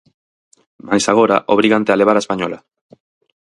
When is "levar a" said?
2.01-2.23